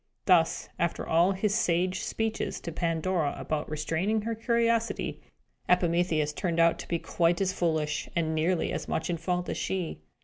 Thus, 0.25 0.67
after 0.79 1.05
all 1.07 1.33
his 1.33 1.53
sage 1.53 1.99
speeches 1.99 2.59
to 2.61 2.71
Pandora 2.71 3.35
about 3.37 3.69
restraining 3.69 4.23
her 4.23 4.33
curiosity, 4.33 5.21
Epimetheus 5.69 6.33
turned 6.33 6.59
out 6.59 6.79
to 6.79 6.87
be 6.87 6.97
quite 6.97 7.39
as 7.39 7.53
foolish, 7.53 8.09
and 8.15 8.33
nearly 8.33 8.71
as 8.73 8.87
much 8.87 9.11
in 9.11 9.17
fault 9.17 9.47
as 9.47 9.57
she. 9.57 10.01